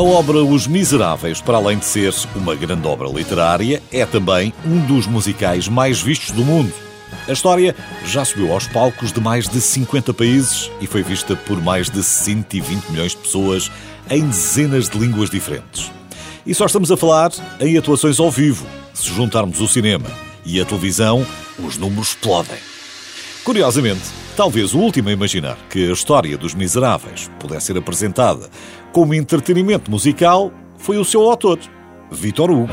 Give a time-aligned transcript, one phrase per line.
[0.00, 4.80] A obra Os Miseráveis, para além de ser uma grande obra literária, é também um
[4.86, 6.72] dos musicais mais vistos do mundo.
[7.28, 11.60] A história já subiu aos palcos de mais de 50 países e foi vista por
[11.60, 13.70] mais de 120 milhões de pessoas
[14.08, 15.92] em dezenas de línguas diferentes.
[16.46, 17.30] E só estamos a falar
[17.60, 18.66] em atuações ao vivo.
[18.94, 20.10] Se juntarmos o cinema
[20.46, 21.26] e a televisão,
[21.58, 22.56] os números explodem.
[23.44, 28.48] Curiosamente, talvez o último a imaginar que a história dos Miseráveis pudesse ser apresentada
[28.92, 31.58] como entretenimento musical foi o seu autor,
[32.10, 32.72] Vitor Hugo.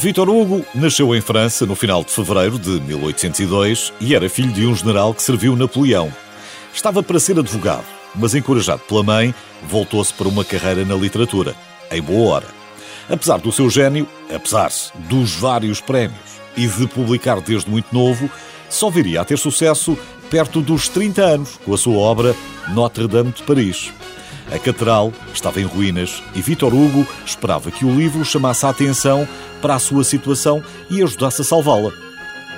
[0.00, 4.66] Vitor Hugo nasceu em França no final de fevereiro de 1802 e era filho de
[4.66, 6.10] um general que serviu Napoleão.
[6.72, 11.54] Estava para ser advogado, mas encorajado pela mãe, voltou-se para uma carreira na literatura,
[11.90, 12.46] em boa hora.
[13.08, 18.30] Apesar do seu gênio, apesar dos vários prémios e de publicar desde muito novo,
[18.68, 19.98] só viria a ter sucesso
[20.30, 22.36] perto dos 30 anos com a sua obra
[22.68, 23.92] Notre-Dame de Paris.
[24.46, 29.26] A catedral estava em ruínas e Victor Hugo esperava que o livro chamasse a atenção
[29.60, 32.09] para a sua situação e ajudasse a salvá-la.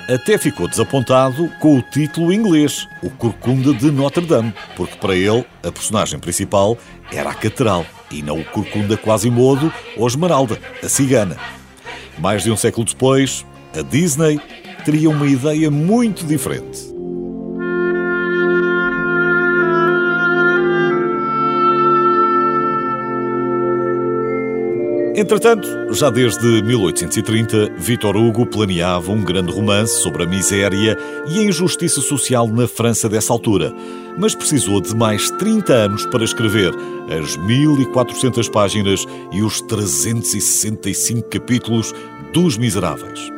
[0.09, 5.71] Até ficou desapontado com o título inglês, O Corcunda de Notre-Dame, porque para ele a
[5.71, 6.77] personagem principal
[7.09, 11.37] era a catedral e não o Corcunda Quasimodo ou Esmeralda, a cigana.
[12.17, 13.45] Mais de um século depois,
[13.77, 14.41] a Disney
[14.83, 16.92] teria uma ideia muito diferente.
[25.15, 30.97] Entretanto, já desde 1830, Victor Hugo planeava um grande romance sobre a miséria
[31.27, 33.71] e a injustiça social na França dessa altura,
[34.17, 36.73] mas precisou de mais 30 anos para escrever
[37.15, 41.93] as 1400 páginas e os 365 capítulos
[42.33, 43.31] dos Miseráveis.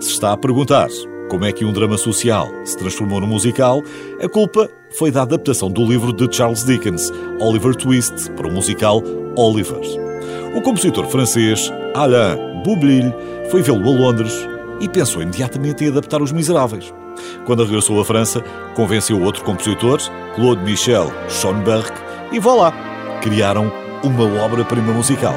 [0.00, 0.88] Se está a perguntar
[1.28, 3.82] como é que um drama social se transformou no musical,
[4.18, 9.02] a culpa foi da adaptação do livro de Charles Dickens, Oliver Twist, para o musical
[9.36, 10.07] Oliver.
[10.54, 13.12] O compositor francês Alain Boublil
[13.50, 14.46] foi vê-lo a Londres
[14.80, 16.92] e pensou imediatamente em adaptar Os Miseráveis.
[17.44, 18.42] Quando regressou à França,
[18.74, 20.00] convenceu outro compositor,
[20.34, 21.90] Claude Michel Schoenberg,
[22.32, 22.72] e vá lá,
[23.20, 23.72] criaram
[24.02, 25.34] uma obra-prima musical.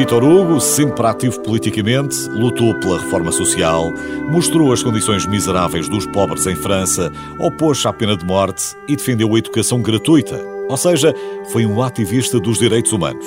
[0.00, 3.92] Vitor Hugo, sempre ativo politicamente, lutou pela reforma social,
[4.30, 9.34] mostrou as condições miseráveis dos pobres em França, opôs-se à pena de morte e defendeu
[9.34, 10.42] a educação gratuita.
[10.70, 11.14] Ou seja,
[11.52, 13.26] foi um ativista dos direitos humanos.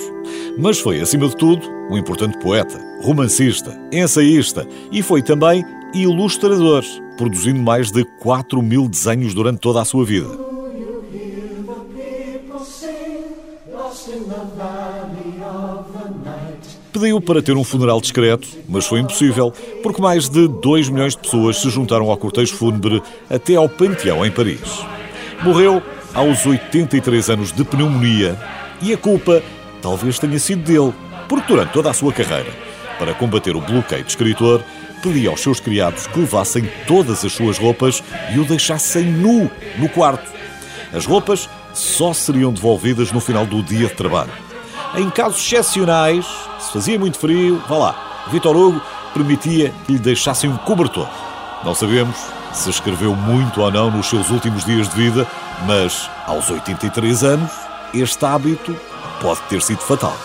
[0.57, 5.63] Mas foi, acima de tudo, um importante poeta, romancista, ensaísta e foi também
[5.93, 6.83] ilustrador,
[7.15, 10.53] produzindo mais de 4 mil desenhos durante toda a sua vida.
[17.03, 19.51] Pediu para ter um funeral discreto, mas foi impossível,
[19.83, 24.25] porque mais de 2 milhões de pessoas se juntaram ao cortejo fúnebre até ao Panteão,
[24.25, 24.85] em Paris.
[25.43, 25.83] Morreu
[26.13, 28.39] aos 83 anos de pneumonia
[28.81, 29.43] e a culpa
[29.81, 30.93] talvez tenha sido dele,
[31.27, 32.53] porque durante toda a sua carreira,
[32.97, 34.63] para combater o bloqueio de escritor,
[35.03, 38.01] pedia aos seus criados que levassem todas as suas roupas
[38.33, 40.31] e o deixassem nu no quarto.
[40.93, 44.52] As roupas só seriam devolvidas no final do dia de trabalho.
[44.95, 46.25] Em casos excepcionais,
[46.59, 48.81] se fazia muito frio, vá lá, Vitor Hugo
[49.13, 51.07] permitia que lhe deixassem um cobertor.
[51.63, 52.15] Não sabemos
[52.53, 55.27] se escreveu muito ou não nos seus últimos dias de vida,
[55.65, 57.51] mas aos 83 anos,
[57.93, 58.75] este hábito
[59.19, 60.15] pode ter sido fatal.